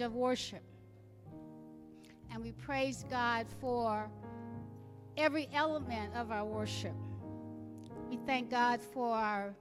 [0.00, 0.62] Of worship.
[2.32, 4.10] And we praise God for
[5.16, 6.94] every element of our worship.
[8.08, 9.54] We thank God for our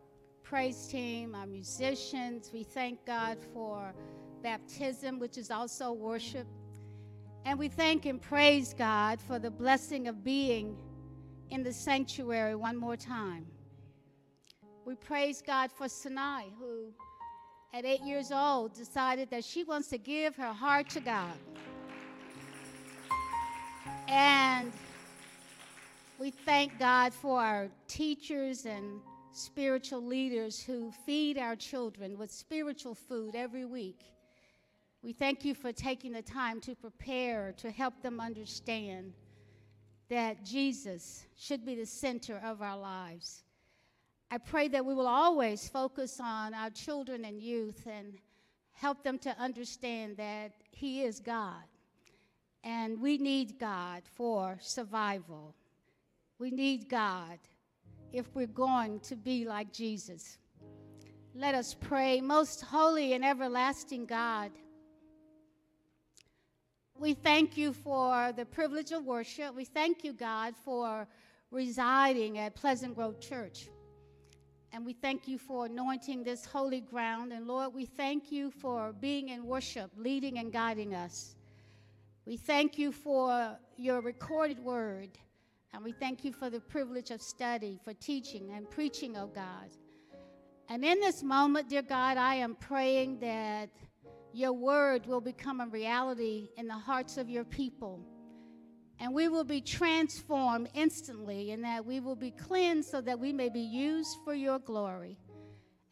[0.44, 2.52] praise team, our musicians.
[2.54, 3.94] We thank God for
[4.42, 6.48] baptism, which is also worship.
[7.46, 10.78] And we thank and praise God for the blessing of being
[11.50, 13.46] in the sanctuary one more time.
[14.86, 16.94] We praise God for Sinai, who
[17.74, 21.34] at eight years old decided that she wants to give her heart to God.
[24.08, 24.72] And
[26.18, 29.00] we thank God for our teachers and
[29.32, 34.02] spiritual leaders who feed our children with spiritual food every week.
[35.02, 39.14] We thank you for taking the time to prepare to help them understand
[40.10, 43.44] that Jesus should be the center of our lives.
[44.32, 48.14] I pray that we will always focus on our children and youth and
[48.74, 51.64] help them to understand that He is God.
[52.64, 55.56] And we need God for survival.
[56.38, 57.40] We need God
[58.14, 60.38] if we're going to be like Jesus.
[61.34, 62.22] Let us pray.
[62.22, 64.52] Most holy and everlasting God,
[67.00, 69.56] we thank you for the privilege of worship.
[69.56, 71.08] We thank you, God, for
[71.50, 73.70] residing at Pleasant Grove Church.
[74.72, 77.34] And we thank you for anointing this holy ground.
[77.34, 81.36] And Lord, we thank you for being in worship, leading and guiding us.
[82.26, 85.10] We thank you for your recorded word.
[85.74, 89.70] And we thank you for the privilege of study, for teaching and preaching, oh God.
[90.68, 93.70] And in this moment, dear God, I am praying that
[94.34, 98.00] your word will become a reality in the hearts of your people.
[99.00, 103.32] And we will be transformed instantly, and that we will be cleansed so that we
[103.32, 105.18] may be used for your glory.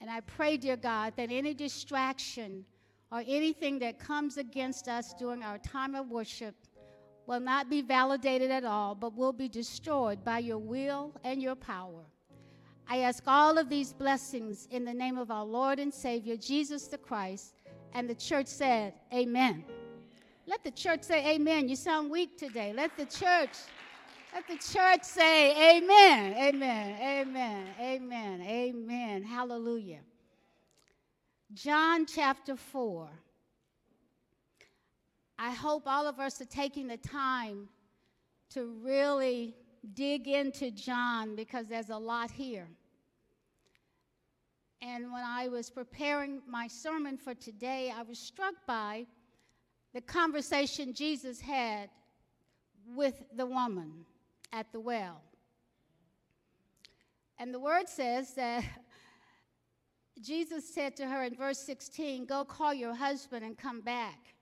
[0.01, 2.65] And I pray, dear God, that any distraction
[3.11, 6.55] or anything that comes against us during our time of worship
[7.25, 11.55] will not be validated at all, but will be destroyed by your will and your
[11.55, 12.03] power.
[12.89, 16.87] I ask all of these blessings in the name of our Lord and Savior, Jesus
[16.87, 17.53] the Christ.
[17.93, 19.65] And the church said, Amen.
[20.49, 21.67] Let the church say amen.
[21.67, 22.71] You sound weak today.
[22.73, 23.51] Let the church,
[24.33, 26.35] let the church say amen.
[26.37, 26.97] Amen.
[27.01, 27.67] Amen.
[27.77, 28.41] Amen.
[28.41, 29.23] Amen.
[29.23, 29.99] Hallelujah.
[31.53, 33.09] John chapter 4.
[35.37, 37.67] I hope all of us are taking the time
[38.51, 39.53] to really
[39.93, 42.69] dig into John because there's a lot here.
[44.81, 49.07] And when I was preparing my sermon for today, I was struck by
[49.93, 51.89] the conversation Jesus had
[52.95, 54.05] with the woman
[54.53, 55.21] at the well.
[57.39, 58.63] And the word says that
[60.21, 64.33] Jesus said to her in verse 16, Go call your husband and come back.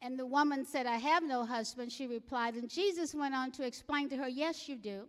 [0.00, 2.54] And the woman said, I have no husband, she replied.
[2.54, 5.04] And Jesus went on to explain to her, Yes, you do.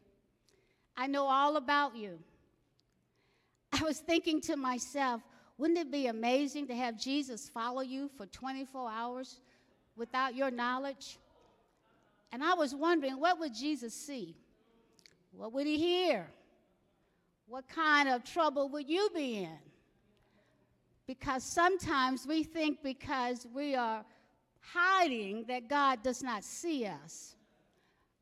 [0.98, 2.20] I know all about you.
[3.72, 5.22] I was thinking to myself,
[5.58, 9.40] wouldn't it be amazing to have Jesus follow you for 24 hours
[9.96, 11.18] without your knowledge?
[12.32, 14.36] And I was wondering, what would Jesus see?
[15.32, 16.28] What would he hear?
[17.48, 19.58] What kind of trouble would you be in?
[21.08, 24.04] Because sometimes we think because we are
[24.60, 27.36] hiding that God does not see us.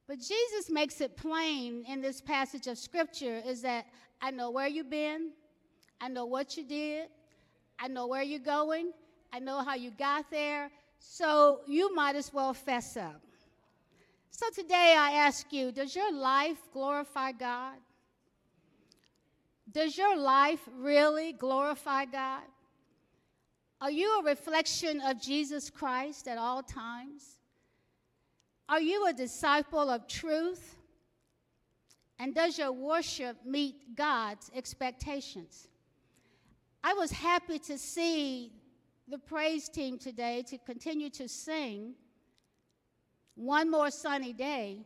[0.07, 3.85] But Jesus makes it plain in this passage of scripture is that
[4.21, 5.31] I know where you've been,
[6.01, 7.07] I know what you did,
[7.79, 8.91] I know where you're going,
[9.31, 13.21] I know how you got there, so you might as well fess up.
[14.29, 17.75] So today I ask you, does your life glorify God?
[19.71, 22.43] Does your life really glorify God?
[23.81, 27.37] Are you a reflection of Jesus Christ at all times?
[28.69, 30.77] Are you a disciple of truth?
[32.17, 35.67] And does your worship meet God's expectations?
[36.83, 38.51] I was happy to see
[39.07, 41.93] the praise team today to continue to sing
[43.35, 44.85] One More Sunny Day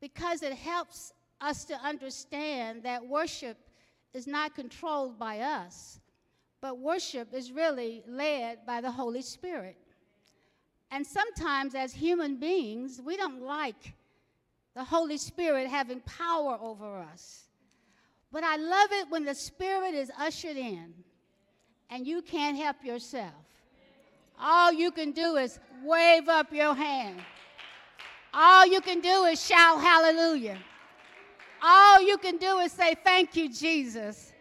[0.00, 3.56] because it helps us to understand that worship
[4.12, 6.00] is not controlled by us,
[6.60, 9.76] but worship is really led by the Holy Spirit.
[10.90, 13.94] And sometimes, as human beings, we don't like
[14.74, 17.47] the Holy Spirit having power over us.
[18.30, 20.92] But I love it when the Spirit is ushered in
[21.90, 23.32] and you can't help yourself.
[24.38, 27.20] All you can do is wave up your hand.
[28.32, 30.58] All you can do is shout hallelujah.
[31.62, 34.32] All you can do is say, Thank you, Jesus.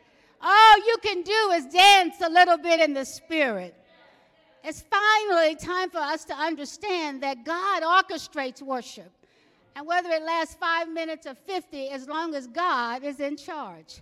[0.41, 3.73] All you can do is dance a little bit in the spirit.
[4.63, 9.11] It's finally time for us to understand that God orchestrates worship.
[9.77, 14.01] And whether it lasts five minutes or 50, as long as God is in charge.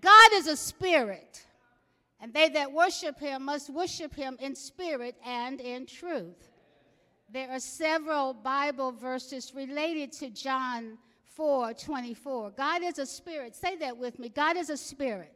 [0.00, 1.44] God is a spirit,
[2.22, 6.48] and they that worship him must worship him in spirit and in truth.
[7.30, 10.96] There are several Bible verses related to John
[11.36, 12.52] 4 24.
[12.52, 13.54] God is a spirit.
[13.54, 14.30] Say that with me.
[14.30, 15.34] God is a spirit.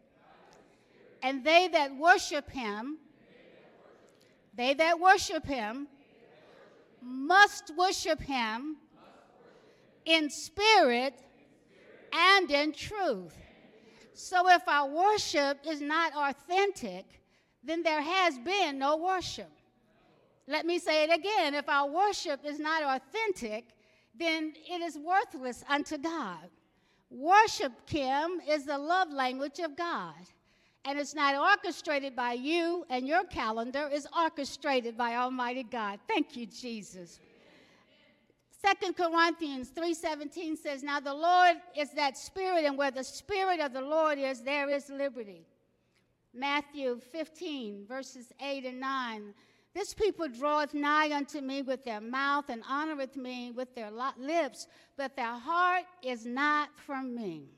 [1.22, 2.96] And they that worship him,
[4.54, 5.88] they that worship him,
[7.02, 8.78] must worship him
[10.04, 11.14] in spirit
[12.12, 13.36] and in truth.
[14.14, 17.04] So if our worship is not authentic,
[17.62, 19.50] then there has been no worship.
[20.46, 21.54] Let me say it again.
[21.54, 23.64] If our worship is not authentic,
[24.16, 26.48] then it is worthless unto God.
[27.10, 30.14] Worship, Kim, is the love language of God.
[30.84, 35.98] And it's not orchestrated by you and your calendar, it's orchestrated by Almighty God.
[36.06, 37.20] Thank you, Jesus.
[38.64, 43.74] Second Corinthians 3:17 says, "Now the Lord is that spirit, and where the spirit of
[43.74, 45.46] the Lord is, there is liberty."
[46.32, 49.34] Matthew 15, verses 8 and 9
[49.74, 54.68] this people draweth nigh unto me with their mouth and honoreth me with their lips,
[54.96, 57.48] but their heart is not from me.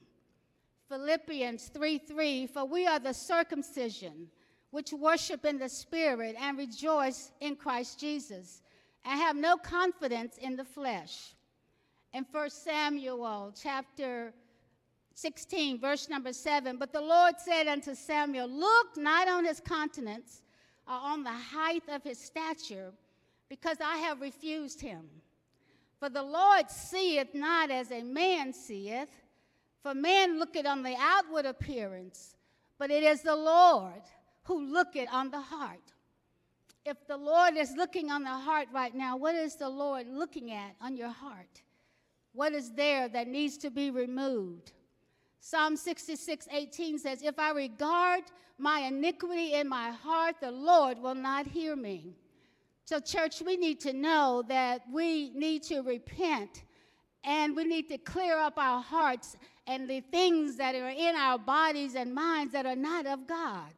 [0.89, 4.31] Philippians 3 3 For we are the circumcision
[4.71, 8.63] which worship in the Spirit and rejoice in Christ Jesus,
[9.07, 11.35] and have no confidence in the flesh.
[12.13, 14.35] In 1 Samuel chapter
[15.15, 20.43] 16, verse number 7, But the Lord said unto Samuel, Look not on his countenance
[20.89, 22.93] are on the height of his stature,
[23.49, 25.05] because I have refused him.
[25.99, 29.09] For the Lord seeth not as a man seeth,
[29.83, 32.35] for man looketh on the outward appearance,
[32.79, 34.03] but it is the Lord
[34.45, 35.93] who looketh on the heart.
[36.87, 40.53] If the Lord is looking on the heart right now, what is the Lord looking
[40.53, 41.63] at on your heart?
[42.33, 44.71] What is there that needs to be removed?
[45.41, 48.23] Psalm 66, 18 says, If I regard
[48.57, 52.15] my iniquity in my heart, the Lord will not hear me.
[52.85, 56.63] So, church, we need to know that we need to repent
[57.25, 61.37] and we need to clear up our hearts and the things that are in our
[61.37, 63.73] bodies and minds that are not of God.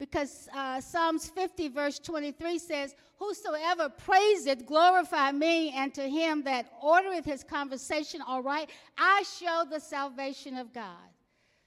[0.00, 6.72] Because uh, Psalms 50, verse 23 says, Whosoever praiseth, glorify me, and to him that
[6.82, 10.96] ordereth his conversation aright, I show the salvation of God.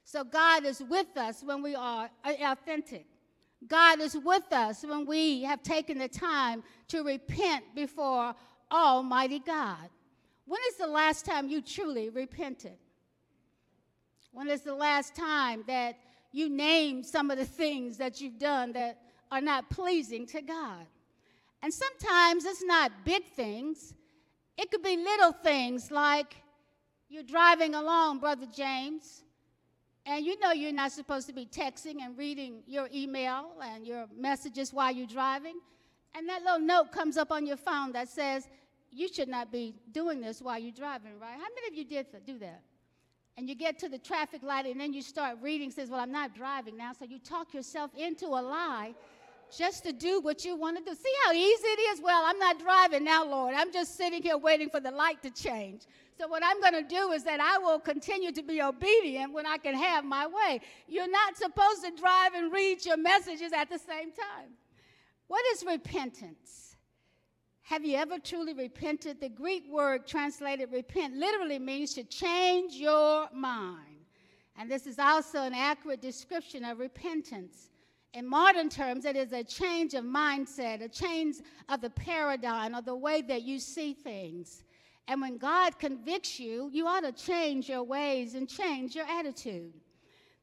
[0.03, 3.05] So God is with us when we are authentic.
[3.67, 8.33] God is with us when we have taken the time to repent before
[8.71, 9.89] Almighty God.
[10.45, 12.77] When is the last time you truly repented?
[14.31, 15.97] When is the last time that
[16.33, 18.99] you name some of the things that you've done that
[19.31, 20.85] are not pleasing to God?
[21.61, 23.93] And sometimes it's not big things,
[24.57, 26.35] it could be little things like
[27.07, 29.23] you're driving along, Brother James,
[30.05, 34.07] and you know you're not supposed to be texting and reading your email and your
[34.15, 35.59] messages while you're driving.
[36.15, 38.47] And that little note comes up on your phone that says,
[38.91, 41.33] You should not be doing this while you're driving, right?
[41.33, 42.61] How many of you did do that?
[43.37, 46.11] And you get to the traffic light and then you start reading, says, Well, I'm
[46.11, 46.93] not driving now.
[46.93, 48.93] So you talk yourself into a lie
[49.55, 50.95] just to do what you want to do.
[50.95, 52.01] See how easy it is?
[52.01, 53.53] Well, I'm not driving now, Lord.
[53.55, 55.83] I'm just sitting here waiting for the light to change.
[56.17, 59.45] So, what I'm going to do is that I will continue to be obedient when
[59.45, 60.61] I can have my way.
[60.87, 64.49] You're not supposed to drive and read your messages at the same time.
[65.27, 66.62] What is repentance?
[67.63, 69.21] Have you ever truly repented?
[69.21, 74.05] The Greek word translated repent literally means to change your mind.
[74.57, 77.69] And this is also an accurate description of repentance.
[78.13, 81.37] In modern terms, it is a change of mindset, a change
[81.69, 84.63] of the paradigm or the way that you see things.
[85.07, 89.73] And when God convicts you, you ought to change your ways and change your attitude.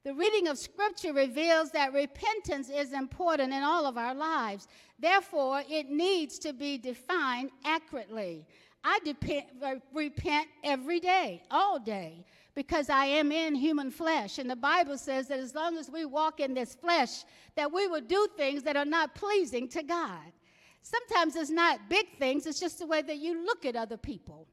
[0.03, 4.67] The reading of Scripture reveals that repentance is important in all of our lives.
[4.99, 8.47] Therefore, it needs to be defined accurately.
[8.83, 14.39] I depend, uh, repent every day, all day, because I am in human flesh.
[14.39, 17.87] And the Bible says that as long as we walk in this flesh, that we
[17.87, 20.33] will do things that are not pleasing to God.
[20.81, 24.49] Sometimes it's not big things, it's just the way that you look at other people.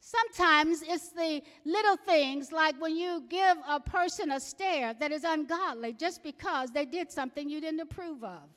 [0.00, 5.24] Sometimes it's the little things like when you give a person a stare that is
[5.24, 8.48] ungodly just because they did something you didn't approve of.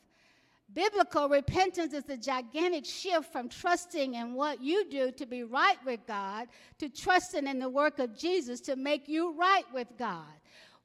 [0.74, 5.78] Biblical repentance is a gigantic shift from trusting in what you do to be right
[5.86, 6.48] with God
[6.80, 10.34] to trusting in the work of Jesus to make you right with God.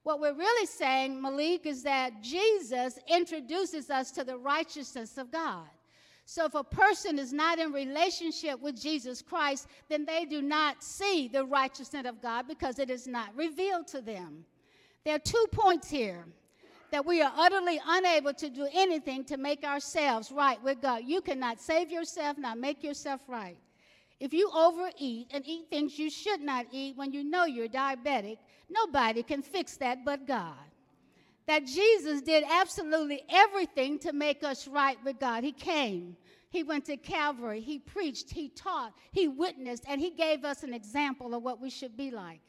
[0.02, 5.68] What we're really saying, Malik, is that Jesus introduces us to the righteousness of God.
[6.30, 10.82] So if a person is not in relationship with Jesus Christ, then they do not
[10.82, 14.44] see the righteousness of God because it is not revealed to them.
[15.06, 16.26] There are two points here
[16.90, 21.04] that we are utterly unable to do anything to make ourselves right with God.
[21.06, 23.56] You cannot save yourself, not make yourself right.
[24.20, 28.36] If you overeat and eat things you should not eat when you know you're diabetic,
[28.68, 30.58] nobody can fix that but God.
[31.48, 35.42] That Jesus did absolutely everything to make us right with God.
[35.42, 36.14] He came,
[36.50, 40.74] He went to Calvary, He preached, He taught, He witnessed, and He gave us an
[40.74, 42.42] example of what we should be like.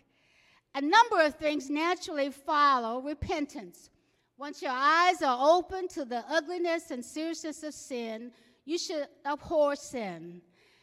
[0.75, 3.89] A number of things naturally follow repentance.
[4.37, 8.31] Once your eyes are open to the ugliness and seriousness of sin,
[8.65, 10.41] you should abhor sin.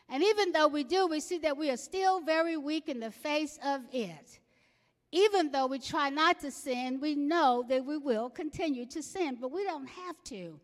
[0.08, 3.10] And even though we do, we see that we are still very weak in the
[3.10, 4.40] face of it.
[5.12, 9.38] Even though we try not to sin, we know that we will continue to sin,
[9.40, 10.58] but we don't have to.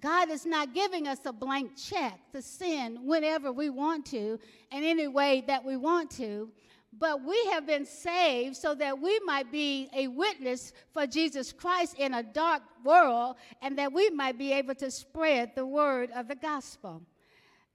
[0.00, 4.82] God is not giving us a blank check to sin whenever we want to, in
[4.82, 6.50] any way that we want to
[6.98, 11.96] but we have been saved so that we might be a witness for Jesus Christ
[11.98, 16.28] in a dark world and that we might be able to spread the word of
[16.28, 17.02] the gospel.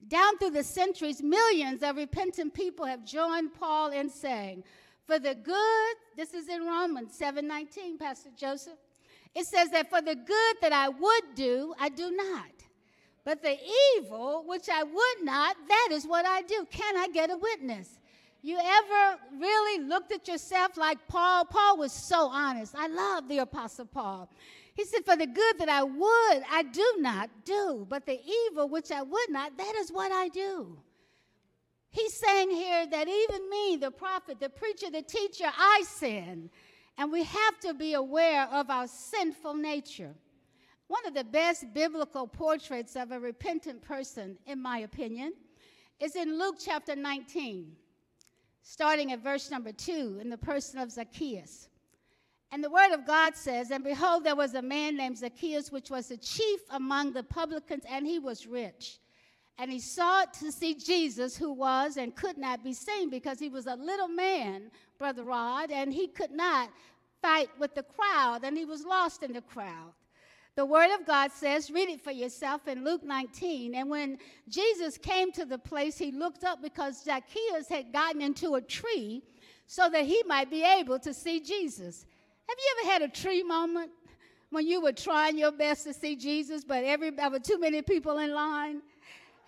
[0.07, 4.63] Down through the centuries, millions of repentant people have joined Paul in saying,
[5.07, 8.77] For the good, this is in Romans 7:19, Pastor Joseph.
[9.33, 12.51] It says that for the good that I would do, I do not.
[13.23, 13.57] But the
[13.95, 16.67] evil which I would not, that is what I do.
[16.69, 17.99] Can I get a witness?
[18.41, 21.45] You ever really looked at yourself like Paul?
[21.45, 22.75] Paul was so honest.
[22.75, 24.29] I love the Apostle Paul.
[24.75, 28.69] He said, For the good that I would, I do not do, but the evil
[28.69, 30.77] which I would not, that is what I do.
[31.97, 36.49] He's saying here that even me, the prophet, the preacher, the teacher, I sin.
[36.97, 40.13] And we have to be aware of our sinful nature.
[40.87, 45.33] One of the best biblical portraits of a repentant person, in my opinion,
[45.99, 47.75] is in Luke chapter 19
[48.67, 51.69] starting at verse number two, in the person of Zacchaeus.
[52.51, 55.89] And the word of God says, And behold, there was a man named Zacchaeus, which
[55.89, 58.99] was the chief among the publicans, and he was rich.
[59.59, 63.49] And he sought to see Jesus, who was and could not be seen because he
[63.49, 66.69] was a little man, Brother Rod, and he could not
[67.21, 69.93] fight with the crowd, and he was lost in the crowd.
[70.55, 73.75] The Word of God says, read it for yourself in Luke 19.
[73.75, 74.17] And when
[74.49, 79.21] Jesus came to the place, he looked up because Zacchaeus had gotten into a tree
[79.67, 82.07] so that he might be able to see Jesus.
[82.47, 83.91] Have you ever had a tree moment
[84.49, 87.83] when you were trying your best to see Jesus, but every, there were too many
[87.83, 88.81] people in line?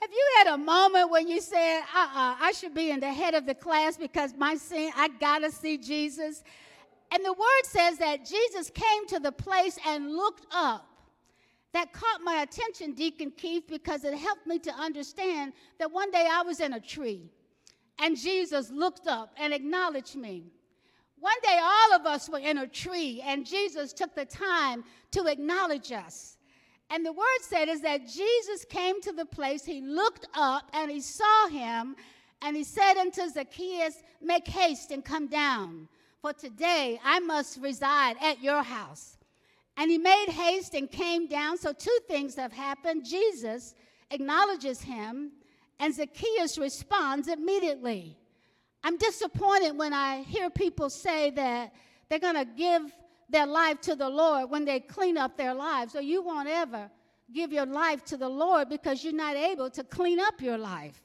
[0.01, 3.12] Have you had a moment when you said, uh uh I should be in the
[3.12, 6.44] head of the class because my sin, I gotta see Jesus?
[7.12, 10.86] And the word says that Jesus came to the place and looked up.
[11.74, 16.27] That caught my attention, Deacon Keith, because it helped me to understand that one day
[16.32, 17.29] I was in a tree
[18.00, 20.46] and Jesus looked up and acknowledged me.
[21.20, 25.25] One day, all of us were in a tree, and Jesus took the time to
[25.25, 26.38] acknowledge us.
[26.89, 30.89] And the word said is that Jesus came to the place, he looked up and
[30.89, 31.96] he saw him,
[32.41, 35.88] and he said unto Zacchaeus, Make haste and come down,
[36.22, 39.17] for today I must reside at your house.
[39.77, 41.58] And he made haste and came down.
[41.58, 43.05] So, two things have happened.
[43.05, 43.75] Jesus
[44.12, 45.31] acknowledges him,
[45.79, 48.17] and Zacchaeus responds immediately.
[48.84, 51.74] I'm disappointed when I hear people say that
[52.10, 52.81] they're going to give
[53.29, 56.89] their life to the Lord when they clean up their lives, or you won't ever
[57.33, 61.01] give your life to the Lord because you're not able to clean up your life.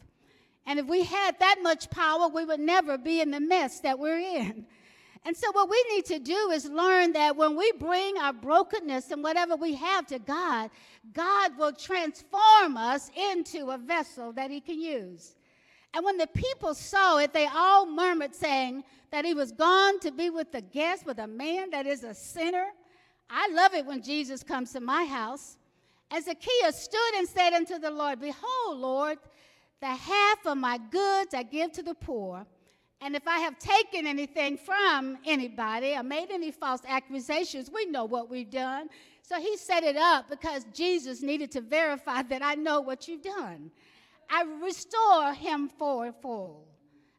[0.66, 3.98] And if we had that much power, we would never be in the mess that
[3.98, 4.66] we're in.
[5.26, 9.10] And so, what we need to do is learn that when we bring our brokenness
[9.10, 10.70] and whatever we have to God,
[11.12, 15.34] God will transform us into a vessel that He can use.
[15.94, 18.82] And when the people saw it, they all murmured, saying
[19.12, 22.12] that he was gone to be with the guest, with a man that is a
[22.12, 22.66] sinner.
[23.30, 25.56] I love it when Jesus comes to my house.
[26.10, 29.18] And Zacchaeus stood and said unto the Lord, Behold, Lord,
[29.80, 32.44] the half of my goods I give to the poor.
[33.00, 38.04] And if I have taken anything from anybody or made any false accusations, we know
[38.04, 38.88] what we've done.
[39.22, 43.22] So he set it up because Jesus needed to verify that I know what you've
[43.22, 43.70] done.
[44.30, 46.66] I restore him fourfold.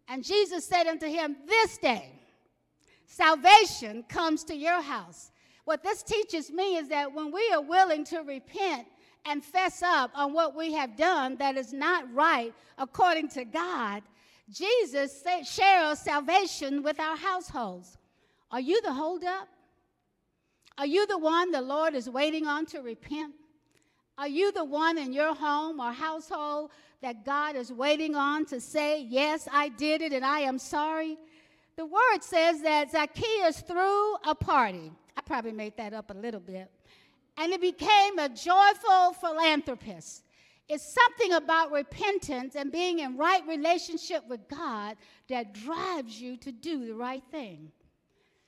[0.07, 2.11] And Jesus said unto him, This day
[3.05, 5.31] salvation comes to your house.
[5.65, 8.87] What this teaches me is that when we are willing to repent
[9.25, 14.03] and fess up on what we have done that is not right according to God,
[14.49, 17.97] Jesus shares salvation with our households.
[18.51, 19.47] Are you the holdup?
[20.77, 23.33] Are you the one the Lord is waiting on to repent?
[24.17, 26.71] Are you the one in your home or household
[27.05, 31.19] that God is waiting on to say, Yes, I did it and I am sorry?
[31.75, 34.91] The word says that Zacchaeus threw a party.
[35.15, 36.71] I probably made that up a little bit.
[37.37, 40.23] And he became a joyful philanthropist.
[40.67, 44.97] It's something about repentance and being in right relationship with God
[45.29, 47.71] that drives you to do the right thing.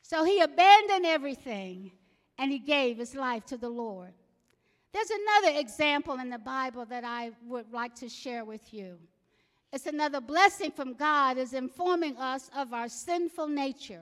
[0.02, 1.92] So he abandoned everything
[2.40, 4.14] and he gave his life to the Lord.
[4.98, 8.98] There's another example in the Bible that I would like to share with you.
[9.72, 14.02] It's another blessing from God is informing us of our sinful nature.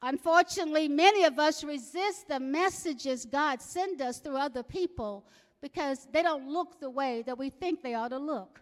[0.00, 5.24] Unfortunately, many of us resist the messages God sends us through other people
[5.60, 8.60] because they don't look the way that we think they ought to look.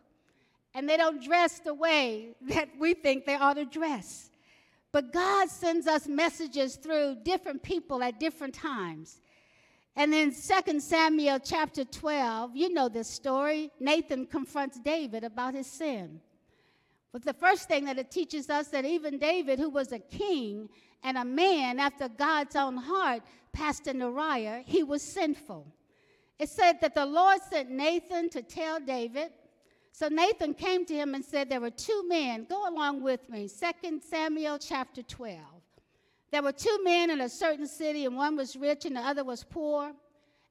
[0.73, 4.31] And they don't dress the way that we think they ought to dress.
[4.93, 9.21] But God sends us messages through different people at different times.
[9.97, 13.71] And then 2 Samuel chapter 12, you know this story.
[13.81, 16.21] Nathan confronts David about his sin.
[17.13, 20.69] But the first thing that it teaches us that even David, who was a king
[21.03, 23.23] and a man after God's own heart,
[23.55, 25.67] Pastor Nariah, he was sinful.
[26.39, 29.31] It said that the Lord sent Nathan to tell David.
[29.93, 32.45] So Nathan came to him and said, There were two men.
[32.47, 33.49] Go along with me.
[33.49, 35.41] 2 Samuel chapter 12.
[36.31, 39.25] There were two men in a certain city, and one was rich and the other
[39.25, 39.93] was poor.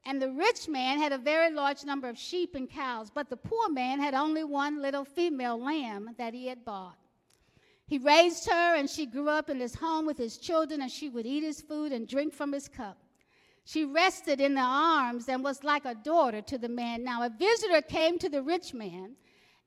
[0.05, 3.37] And the rich man had a very large number of sheep and cows, but the
[3.37, 6.97] poor man had only one little female lamb that he had bought.
[7.87, 11.09] He raised her, and she grew up in his home with his children, and she
[11.09, 12.97] would eat his food and drink from his cup.
[13.63, 17.03] She rested in the arms and was like a daughter to the man.
[17.03, 19.15] Now, a visitor came to the rich man,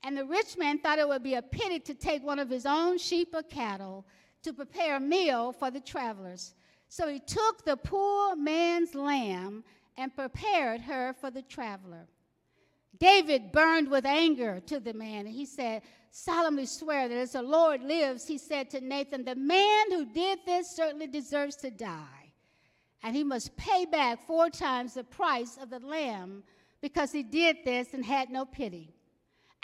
[0.05, 2.65] and the rich man thought it would be a pity to take one of his
[2.65, 4.07] own sheep or cattle
[4.43, 6.55] to prepare a meal for the travelers.
[6.89, 9.65] So he took the poor man's lamb
[9.97, 12.07] and prepared her for the traveler.
[12.99, 17.43] David burned with anger to the man, and he said, solemnly swear that as the
[17.43, 22.33] Lord lives, he said to Nathan, the man who did this certainly deserves to die,
[23.03, 26.43] and he must pay back four times the price of the lamb
[26.81, 28.95] because he did this and had no pity.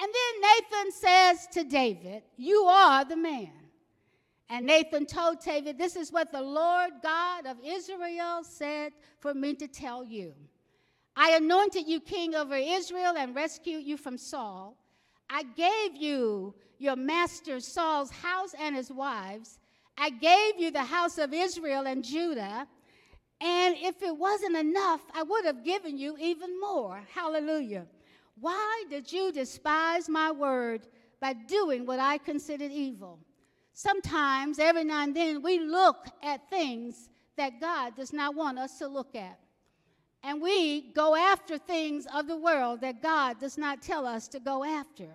[0.00, 3.63] And then Nathan says to David, You are the man.
[4.50, 9.54] And Nathan told David, This is what the Lord God of Israel said for me
[9.54, 10.35] to tell you.
[11.16, 14.76] I anointed you king over Israel and rescued you from Saul.
[15.30, 19.59] I gave you your master Saul's house and his wives.
[19.96, 22.66] I gave you the house of Israel and Judah.
[23.40, 27.02] And if it wasn't enough, I would have given you even more.
[27.14, 27.87] Hallelujah.
[28.40, 30.87] Why did you despise my word
[31.20, 33.20] by doing what I considered evil?
[33.74, 38.78] Sometimes, every now and then, we look at things that God does not want us
[38.78, 39.38] to look at.
[40.22, 44.38] And we go after things of the world that God does not tell us to
[44.38, 45.08] go after.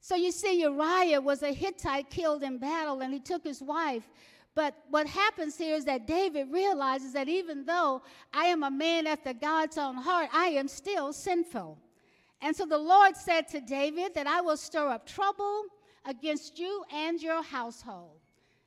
[0.00, 4.02] So you see, Uriah was a Hittite killed in battle, and he took his wife.
[4.56, 8.02] But what happens here is that David realizes that even though
[8.32, 11.78] I am a man after God's own heart, I am still sinful.
[12.42, 15.64] And so the Lord said to David that I will stir up trouble
[16.04, 18.20] against you and your household.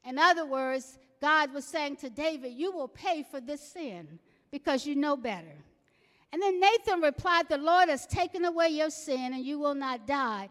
[0.05, 4.19] In other words, God was saying to David, You will pay for this sin
[4.51, 5.55] because you know better.
[6.31, 10.07] And then Nathan replied, The Lord has taken away your sin and you will not
[10.07, 10.49] die.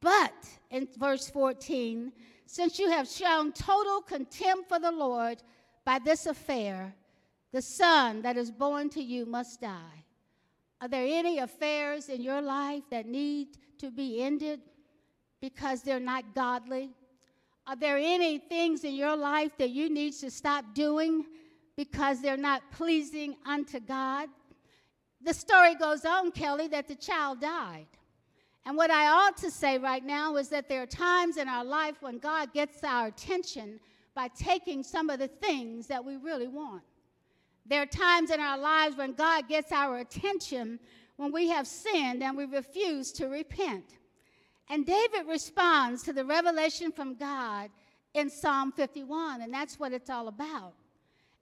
[0.00, 0.34] But,
[0.70, 2.12] in verse 14,
[2.46, 5.42] since you have shown total contempt for the Lord
[5.84, 6.94] by this affair,
[7.52, 10.04] the son that is born to you must die.
[10.80, 14.60] Are there any affairs in your life that need to be ended
[15.40, 16.90] because they're not godly?
[17.66, 21.24] Are there any things in your life that you need to stop doing
[21.76, 24.28] because they're not pleasing unto God?
[25.22, 27.86] The story goes on, Kelly, that the child died.
[28.66, 31.64] And what I ought to say right now is that there are times in our
[31.64, 33.80] life when God gets our attention
[34.14, 36.82] by taking some of the things that we really want.
[37.66, 40.78] There are times in our lives when God gets our attention
[41.16, 43.98] when we have sinned and we refuse to repent.
[44.70, 47.70] And David responds to the revelation from God
[48.14, 50.72] in Psalm 51, and that's what it's all about.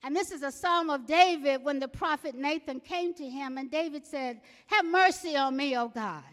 [0.03, 3.71] And this is a psalm of David when the prophet Nathan came to him, and
[3.71, 6.25] David said, Have mercy on me, O God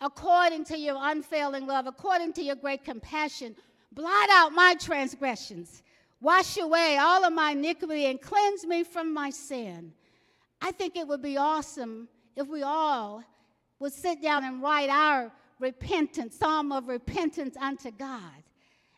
[0.00, 3.54] according to your unfailing love, according to your great compassion.
[3.92, 5.82] Blot out my transgressions,
[6.20, 9.92] wash away all of my iniquity, and cleanse me from my sin.
[10.60, 13.22] I think it would be awesome if we all
[13.78, 18.42] would sit down and write our repentance, psalm of repentance unto God.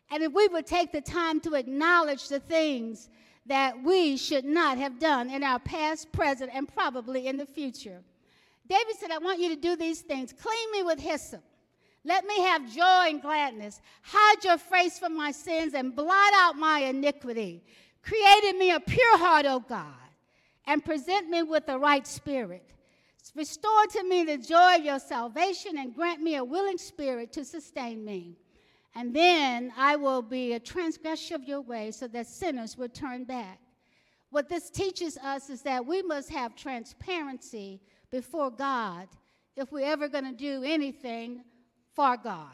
[0.09, 3.09] And if we would take the time to acknowledge the things
[3.45, 8.01] that we should not have done in our past, present, and probably in the future.
[8.67, 10.33] David said, I want you to do these things.
[10.33, 11.43] Clean me with hyssop.
[12.03, 13.79] Let me have joy and gladness.
[14.01, 17.63] Hide your face from my sins and blot out my iniquity.
[18.03, 19.85] Create in me a pure heart, O God,
[20.65, 22.65] and present me with the right spirit.
[23.35, 27.45] Restore to me the joy of your salvation and grant me a willing spirit to
[27.45, 28.35] sustain me.
[28.95, 33.23] And then I will be a transgressor of your ways so that sinners will turn
[33.23, 33.59] back.
[34.31, 37.81] What this teaches us is that we must have transparency
[38.11, 39.07] before God
[39.55, 41.43] if we're ever going to do anything
[41.93, 42.47] for God.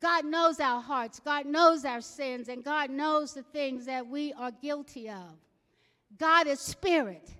[0.00, 4.32] God knows our hearts, God knows our sins, and God knows the things that we
[4.34, 5.34] are guilty of.
[6.18, 7.30] God is spirit,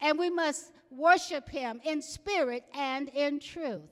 [0.00, 3.90] and we must worship him in spirit and in truth.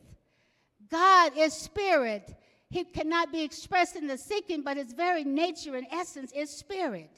[0.90, 2.34] God is spirit.
[2.70, 7.10] He cannot be expressed in the seeking, but his very nature and essence is spirit.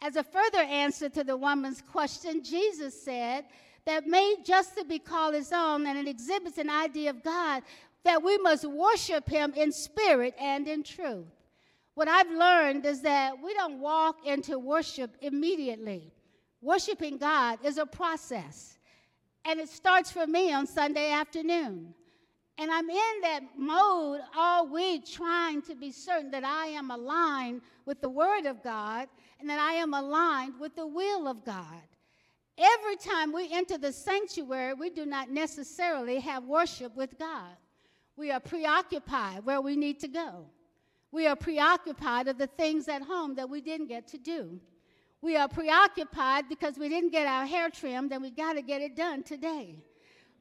[0.00, 3.44] As a further answer to the woman's question, Jesus said
[3.84, 7.62] that made just to be called his own, and it exhibits an idea of God
[8.04, 11.26] that we must worship him in spirit and in truth.
[11.94, 16.12] What I've learned is that we don't walk into worship immediately.
[16.60, 18.78] Worshiping God is a process,
[19.44, 21.94] and it starts for me on Sunday afternoon.
[22.58, 27.62] And I'm in that mode all week trying to be certain that I am aligned
[27.86, 29.08] with the Word of God
[29.40, 31.82] and that I am aligned with the will of God.
[32.58, 37.56] Every time we enter the sanctuary, we do not necessarily have worship with God.
[38.16, 40.46] We are preoccupied where we need to go.
[41.10, 44.60] We are preoccupied of the things at home that we didn't get to do.
[45.22, 48.82] We are preoccupied because we didn't get our hair trimmed and we got to get
[48.82, 49.76] it done today.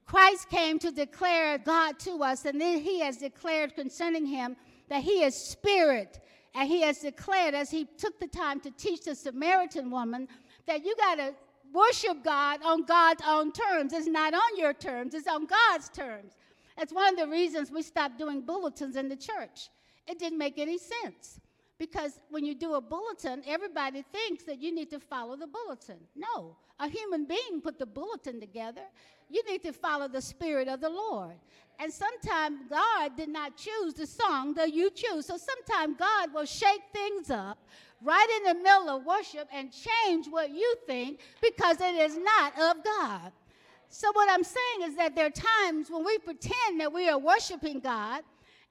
[0.06, 4.58] Christ came to declare God to us, and then he has declared concerning him
[4.90, 6.20] that he is spirit.
[6.54, 10.28] And he has declared, as he took the time to teach the Samaritan woman,
[10.66, 11.34] that you got to
[11.72, 13.94] worship God on God's own terms.
[13.94, 16.34] It's not on your terms, it's on God's terms.
[16.76, 19.70] That's one of the reasons we stopped doing bulletins in the church.
[20.08, 21.40] It didn't make any sense.
[21.82, 25.98] Because when you do a bulletin, everybody thinks that you need to follow the bulletin.
[26.16, 28.84] No, a human being put the bulletin together.
[29.32, 31.34] You need to follow the Spirit of the Lord.
[31.80, 35.26] And sometimes God did not choose the song that you choose.
[35.26, 37.58] So sometimes God will shake things up
[38.00, 42.54] right in the middle of worship and change what you think because it is not
[42.60, 43.32] of God.
[43.90, 47.18] So, what I'm saying is that there are times when we pretend that we are
[47.18, 48.22] worshiping God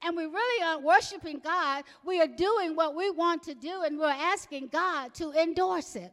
[0.02, 1.84] and we really aren't worshiping God.
[2.04, 6.12] We are doing what we want to do and we're asking God to endorse it.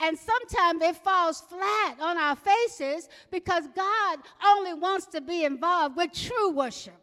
[0.00, 5.96] And sometimes it falls flat on our faces because God only wants to be involved
[5.96, 6.94] with true worship.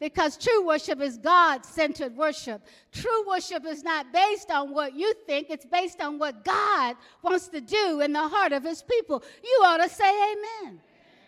[0.00, 2.60] Because true worship is God centered worship.
[2.90, 7.46] True worship is not based on what you think, it's based on what God wants
[7.48, 9.22] to do in the heart of his people.
[9.44, 10.80] You ought to say amen.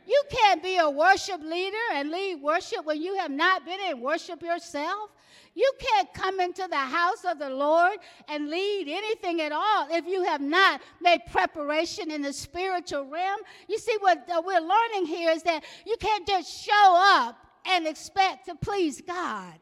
[0.07, 4.01] You can't be a worship leader and lead worship when you have not been in
[4.01, 5.11] worship yourself.
[5.55, 10.07] You can't come into the house of the Lord and lead anything at all if
[10.07, 13.41] you have not made preparation in the spiritual realm.
[13.69, 17.87] You see, what uh, we're learning here is that you can't just show up and
[17.87, 19.55] expect to please God.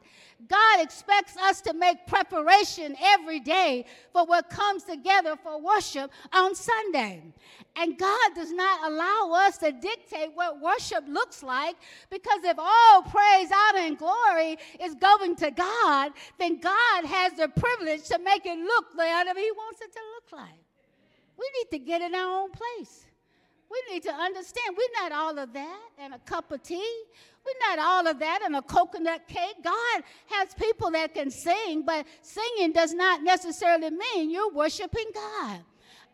[0.47, 6.55] God expects us to make preparation every day for what comes together for worship on
[6.55, 7.21] Sunday.
[7.75, 11.75] And God does not allow us to dictate what worship looks like
[12.09, 17.47] because if all praise, honor, and glory is going to God, then God has the
[17.49, 20.59] privilege to make it look whatever He wants it to look like.
[21.37, 23.05] We need to get in our own place.
[23.71, 27.03] We need to understand we're not all of that and a cup of tea.
[27.45, 29.55] We're not all of that and a coconut cake.
[29.63, 35.59] God has people that can sing, but singing does not necessarily mean you're worshiping God.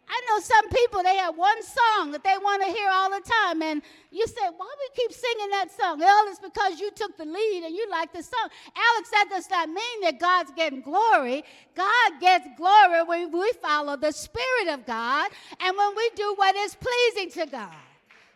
[0.10, 3.22] I know some people, they have one song that they want to hear all the
[3.22, 3.62] time.
[3.62, 6.00] And you say, why we keep singing that song?
[6.00, 8.50] Well, it's because you took the lead and you like the song.
[8.76, 11.44] Alex, that does not mean that God's getting glory.
[11.76, 16.56] God gets glory when we follow the Spirit of God and when we do what
[16.56, 17.89] is pleasing to God.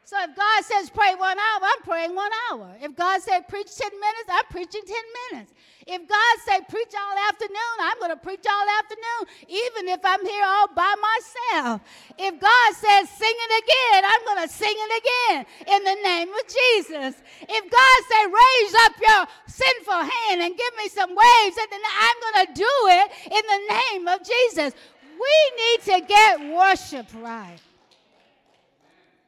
[0.05, 2.75] So if God says pray one hour, I'm praying one hour.
[2.81, 4.95] If God said preach 10 minutes, I'm preaching 10
[5.31, 5.53] minutes.
[5.87, 10.25] If God said preach all afternoon, I'm going to preach all afternoon, even if I'm
[10.25, 11.81] here all by myself.
[12.17, 16.29] If God says sing it again, I'm going to sing it again in the name
[16.29, 17.15] of Jesus.
[17.47, 22.17] If God said raise up your sinful hand and give me some waves, then I'm
[22.19, 24.73] going to do it in the name of Jesus.
[25.15, 27.59] We need to get worship right.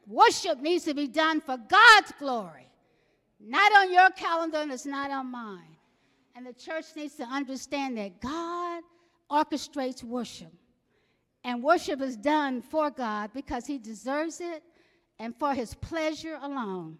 [0.06, 2.68] Worship needs to be done for God's glory,
[3.40, 5.76] not on your calendar and it's not on mine.
[6.36, 8.82] And the church needs to understand that God
[9.30, 10.52] orchestrates worship.
[11.42, 14.62] And worship is done for God because He deserves it
[15.18, 16.98] and for His pleasure alone.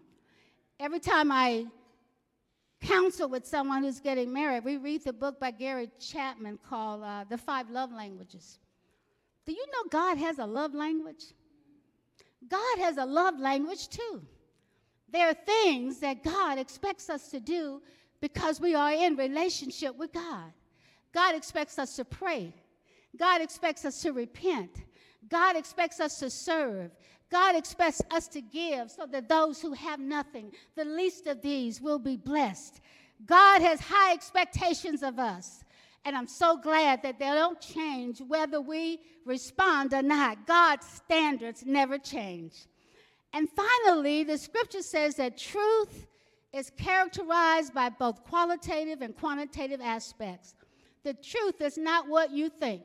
[0.79, 1.65] Every time I
[2.81, 7.25] counsel with someone who's getting married, we read the book by Gary Chapman called uh,
[7.29, 8.59] The Five Love Languages.
[9.45, 11.23] Do you know God has a love language?
[12.49, 14.21] God has a love language too.
[15.11, 17.81] There are things that God expects us to do
[18.19, 20.51] because we are in relationship with God.
[21.13, 22.53] God expects us to pray.
[23.17, 24.83] God expects us to repent.
[25.29, 26.91] God expects us to serve.
[27.29, 31.81] God expects us to give so that those who have nothing, the least of these,
[31.81, 32.81] will be blessed.
[33.25, 35.63] God has high expectations of us.
[36.07, 40.47] And I'm so glad that they don't change whether we respond or not.
[40.47, 42.53] God's standards never change.
[43.33, 46.07] And finally, the scripture says that truth
[46.53, 50.55] is characterized by both qualitative and quantitative aspects.
[51.03, 52.83] The truth is not what you think,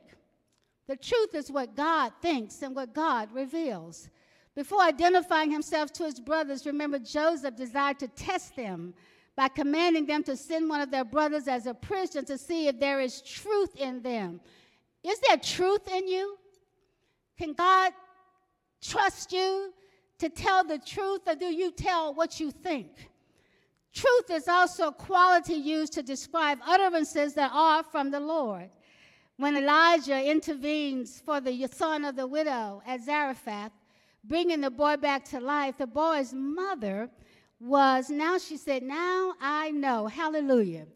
[0.88, 4.08] the truth is what God thinks and what God reveals.
[4.56, 8.94] Before identifying himself to his brothers, remember Joseph desired to test them
[9.36, 12.78] by commanding them to send one of their brothers as a prisoner to see if
[12.78, 14.40] there is truth in them.
[15.02, 16.38] Is there truth in you?
[17.38, 17.92] Can God
[18.82, 19.72] trust you
[20.18, 23.10] to tell the truth, or do you tell what you think?
[23.92, 28.70] Truth is also a quality used to describe utterances that are from the Lord.
[29.36, 33.72] When Elijah intervenes for the son of the widow at Zarephath,
[34.24, 37.10] bringing the boy back to life, the boy's mother
[37.62, 40.06] was now she said, Now I know.
[40.06, 40.86] Hallelujah.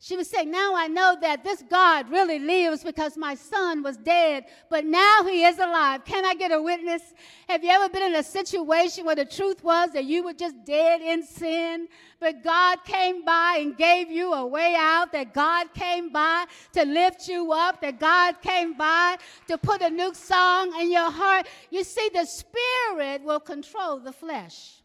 [0.00, 3.96] She was saying, Now I know that this God really lives because my son was
[3.96, 6.04] dead, but now he is alive.
[6.04, 7.00] Can I get a witness?
[7.48, 10.56] Have you ever been in a situation where the truth was that you were just
[10.66, 11.88] dead in sin,
[12.20, 16.84] but God came by and gave you a way out, that God came by to
[16.84, 19.16] lift you up, that God came by
[19.48, 21.46] to put a new song in your heart?
[21.70, 24.83] You see, the Spirit will control the flesh.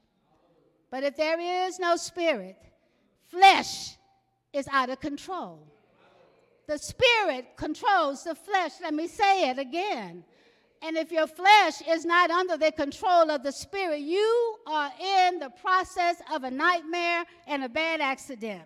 [0.91, 2.58] But if there is no spirit,
[3.28, 3.95] flesh
[4.54, 5.60] is out of control.
[6.67, 8.73] The spirit controls the flesh.
[8.82, 10.23] Let me say it again.
[10.82, 15.39] And if your flesh is not under the control of the spirit, you are in
[15.39, 18.63] the process of a nightmare and a bad accident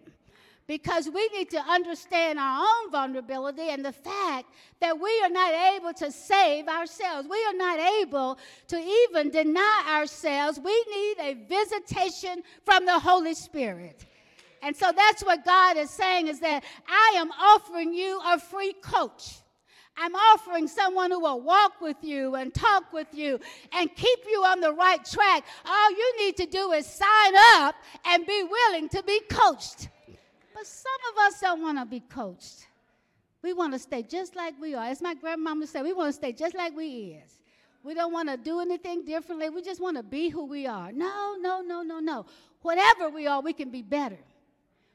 [0.67, 4.45] because we need to understand our own vulnerability and the fact
[4.79, 7.27] that we are not able to save ourselves.
[7.29, 8.37] We are not able
[8.69, 10.59] to even deny ourselves.
[10.59, 14.05] We need a visitation from the Holy Spirit.
[14.61, 18.73] And so that's what God is saying is that I am offering you a free
[18.81, 19.39] coach.
[19.97, 23.39] I'm offering someone who will walk with you and talk with you
[23.73, 25.45] and keep you on the right track.
[25.65, 29.89] All you need to do is sign up and be willing to be coached.
[30.53, 32.67] But some of us don't want to be coached.
[33.41, 34.85] We want to stay just like we are.
[34.85, 37.39] As my grandmama said, we want to stay just like we is.
[37.83, 39.49] We don't want to do anything differently.
[39.49, 40.91] We just want to be who we are.
[40.93, 42.25] No, no, no, no, no.
[42.61, 44.19] Whatever we are, we can be better.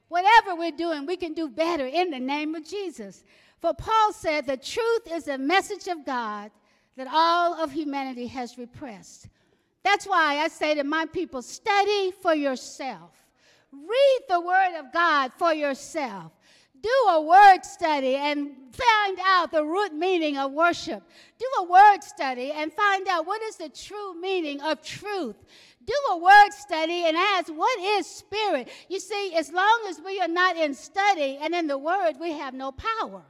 [0.09, 3.25] Whatever we're doing, we can do better in the name of Jesus.
[3.61, 6.51] For Paul said, the truth is a message of God
[6.97, 9.29] that all of humanity has repressed.
[9.83, 13.11] That's why I say to my people, study for yourself.
[13.73, 16.33] Read the Word of God for yourself.
[16.81, 21.03] Do a word study and find out the root meaning of worship.
[21.39, 25.37] Do a word study and find out what is the true meaning of truth.
[25.85, 28.69] Do a word study and ask, what is spirit?
[28.89, 32.33] You see, as long as we are not in study and in the word, we
[32.33, 33.23] have no power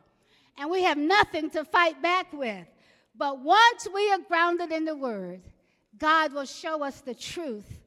[0.59, 2.67] and we have nothing to fight back with.
[3.17, 5.41] But once we are grounded in the word,
[5.97, 7.78] God will show us the truth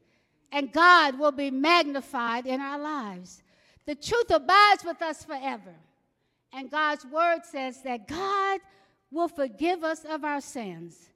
[0.52, 3.42] and God will be magnified in our lives.
[3.86, 5.74] The truth abides with us forever.
[6.52, 8.60] And God's word says that God
[9.10, 11.08] will forgive us of our sins.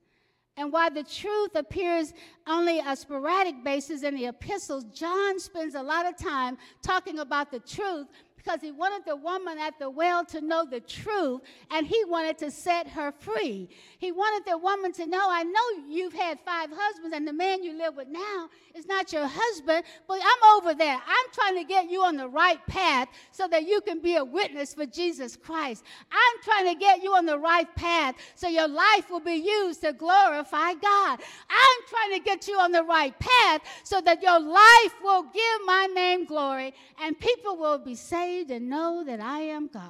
[0.56, 2.14] And while the truth appears
[2.46, 7.50] only a sporadic basis in the epistles, John spends a lot of time talking about
[7.50, 8.06] the truth
[8.46, 11.40] because he wanted the woman at the well to know the truth
[11.72, 13.68] and he wanted to set her free.
[13.98, 17.64] He wanted the woman to know, I know you've had five husbands and the man
[17.64, 20.94] you live with now is not your husband, but I'm over there.
[20.94, 24.24] I'm trying to get you on the right path so that you can be a
[24.24, 25.82] witness for Jesus Christ.
[26.12, 29.80] I'm trying to get you on the right path so your life will be used
[29.80, 31.20] to glorify God.
[31.50, 35.60] I'm trying to get you on the right path so that your life will give
[35.64, 39.82] my name glory and people will be saved saved and know that I am God.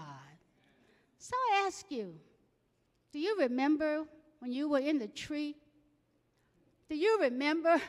[1.18, 2.14] So I ask you,
[3.12, 4.04] do you remember
[4.40, 5.56] when you were in the tree?
[6.88, 7.80] Do you remember?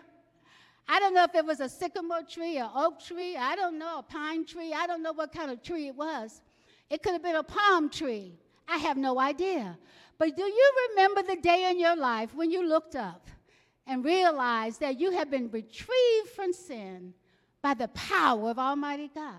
[0.87, 3.99] I don't know if it was a sycamore tree, an oak tree, I don't know,
[3.99, 4.73] a pine tree.
[4.73, 6.41] I don't know what kind of tree it was.
[6.89, 8.39] It could have been a palm tree.
[8.67, 9.77] I have no idea.
[10.17, 13.29] But do you remember the day in your life when you looked up
[13.85, 17.13] and realized that you have been retrieved from sin
[17.61, 19.35] by the power of Almighty God?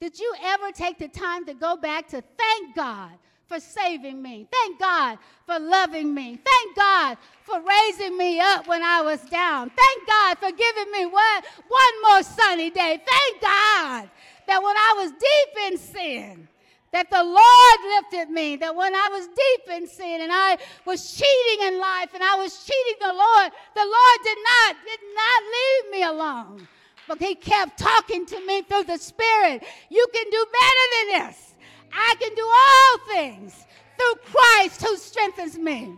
[0.00, 3.10] Did you ever take the time to go back to thank God
[3.46, 4.46] for saving me?
[4.50, 6.38] Thank God for loving me.
[6.44, 9.70] Thank God for raising me up when I was down.
[9.70, 13.00] Thank God for giving me one, one more sunny day.
[13.04, 14.08] Thank God
[14.46, 16.48] that when I was deep in sin,
[16.92, 21.12] that the Lord lifted me, that when I was deep in sin and I was
[21.12, 25.42] cheating in life and I was cheating the Lord, the Lord did not, did not
[25.52, 26.68] leave me alone.
[27.08, 29.64] But he kept talking to me through the Spirit.
[29.88, 31.54] You can do better than this.
[31.90, 33.64] I can do all things
[33.96, 35.96] through Christ who strengthens me.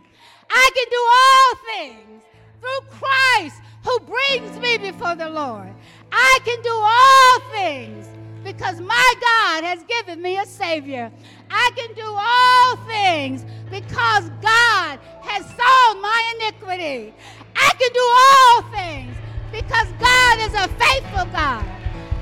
[0.49, 2.23] I can do all things
[2.61, 5.73] through Christ who brings me before the Lord.
[6.13, 8.07] I can do all things
[8.43, 11.11] because my God has given me a Savior.
[11.49, 17.13] I can do all things because God has sown my iniquity.
[17.55, 19.15] I can do all things
[19.51, 21.65] because God is a faithful God.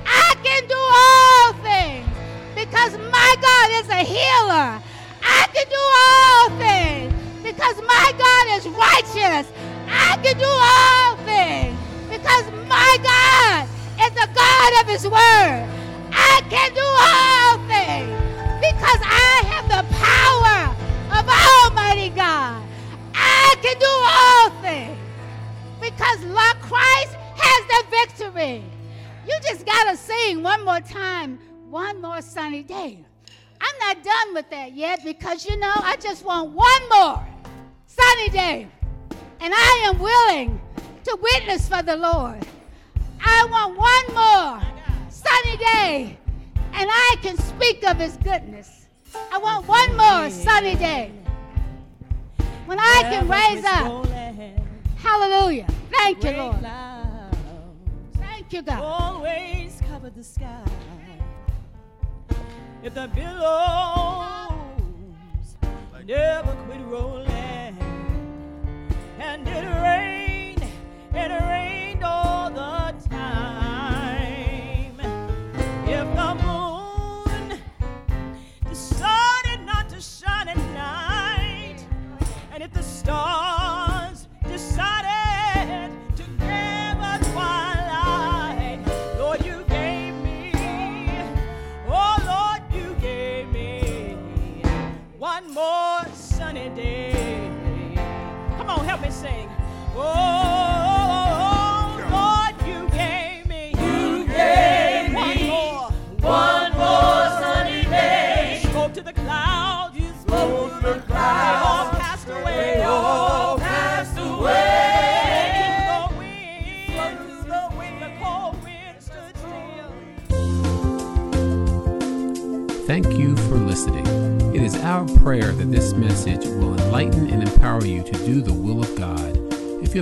[0.05, 2.07] I can do all things
[2.55, 4.81] because my God is a healer.
[5.21, 7.13] I can do all things
[7.43, 9.51] because my God is righteous.
[9.87, 11.77] I can do all things
[12.09, 13.67] because my God
[14.01, 15.67] is the God of his word.
[16.11, 18.09] I can do all things
[18.59, 20.75] because I have the power
[21.13, 22.63] of Almighty God.
[23.13, 24.97] I can do all things
[25.79, 28.63] because like Christ has the victory.
[29.27, 33.03] You just got to sing one more time, one more sunny day.
[33.61, 37.27] I'm not done with that yet because you know, I just want one more
[37.85, 38.67] sunny day.
[39.41, 40.61] And I am willing
[41.03, 42.45] to witness for the Lord.
[43.23, 46.17] I want one more sunny day
[46.73, 48.87] and I can speak of his goodness.
[49.31, 51.11] I want one more sunny day
[52.65, 54.05] when I can raise up.
[54.97, 55.67] Hallelujah.
[55.89, 56.88] Thank you, Lord.
[58.51, 58.81] Thank you, God.
[58.81, 60.63] Always cover the sky.
[62.81, 64.49] If the billows
[66.07, 67.77] never quit rolling,
[69.19, 70.63] and it rained,
[71.13, 72.28] it rained all